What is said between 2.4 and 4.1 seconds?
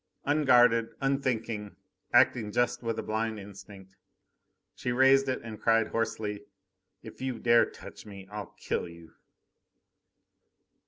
just with a blind instinct,